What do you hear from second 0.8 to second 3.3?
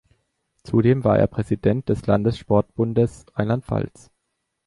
war er Präsident des Landessportbundes